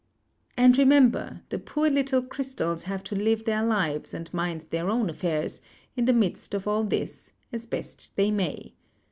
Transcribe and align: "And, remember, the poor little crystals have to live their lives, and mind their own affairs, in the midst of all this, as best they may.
"And, 0.57 0.79
remember, 0.79 1.43
the 1.49 1.59
poor 1.59 1.87
little 1.87 2.23
crystals 2.23 2.85
have 2.85 3.03
to 3.03 3.15
live 3.15 3.45
their 3.45 3.63
lives, 3.63 4.15
and 4.15 4.33
mind 4.33 4.65
their 4.71 4.89
own 4.89 5.11
affairs, 5.11 5.61
in 5.95 6.05
the 6.05 6.11
midst 6.11 6.55
of 6.55 6.67
all 6.67 6.83
this, 6.83 7.33
as 7.53 7.67
best 7.67 8.11
they 8.15 8.31
may. 8.31 8.73